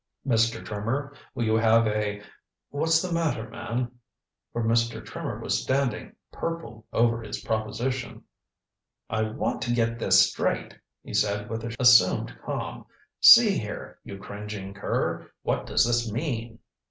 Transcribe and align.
Mr. 0.25 0.65
Trimmer, 0.65 1.13
will 1.35 1.43
you 1.43 1.53
have 1.57 1.85
a 1.85 2.23
what's 2.69 3.03
the 3.03 3.13
matter, 3.13 3.47
man?" 3.47 3.91
For 4.51 4.63
Mr. 4.63 5.05
Trimmer 5.05 5.39
was 5.39 5.61
standing, 5.61 6.15
purple, 6.31 6.87
over 6.91 7.21
his 7.21 7.41
proposition. 7.41 8.23
"I 9.11 9.21
want 9.29 9.61
to 9.61 9.71
get 9.75 9.99
this 9.99 10.27
straight," 10.31 10.75
he 11.03 11.13
said 11.13 11.51
with 11.51 11.75
assumed 11.79 12.33
calm. 12.43 12.87
"See 13.19 13.59
here, 13.59 13.99
you 14.03 14.17
cringing 14.17 14.73
cur 14.73 15.29
what 15.43 15.67
does 15.67 15.85
this 15.85 16.11
mean?" 16.11 16.57